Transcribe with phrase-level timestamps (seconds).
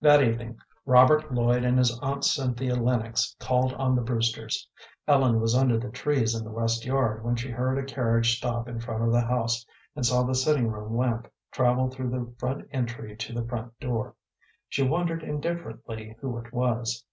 [0.00, 0.56] That evening
[0.86, 4.66] Robert Lloyd and his aunt Cynthia Lennox called on the Brewsters.
[5.06, 8.66] Ellen was under the trees in the west yard when she heard a carriage stop
[8.66, 12.66] in front of the house and saw the sitting room lamp travel through the front
[12.70, 14.14] entry to the front door.
[14.70, 17.04] She wondered indifferently who it was.